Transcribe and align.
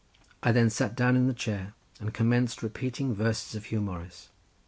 I 0.41 0.51
then 0.51 0.71
sat 0.71 0.95
down 0.95 1.15
in 1.15 1.27
the 1.27 1.33
chair, 1.35 1.75
and 1.99 2.11
commenced 2.11 2.63
repeating 2.63 3.13
verses 3.13 3.53
of 3.53 3.65
Huw 3.65 3.83
Morris. 3.83 4.29